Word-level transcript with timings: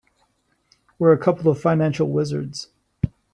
We're 0.97 1.11
a 1.13 1.17
couple 1.19 1.47
of 1.51 1.61
financial 1.61 2.09
wizards. 2.09 2.69